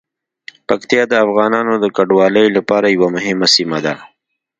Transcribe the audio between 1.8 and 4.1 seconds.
د کډوالۍ لپاره یوه مهمه سیمه ده.